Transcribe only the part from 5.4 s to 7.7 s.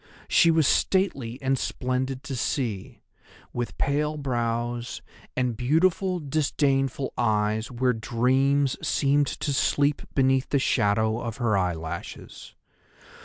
beautiful disdainful eyes